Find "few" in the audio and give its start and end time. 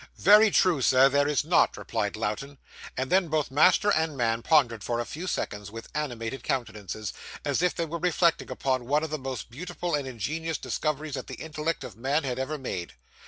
5.05-5.27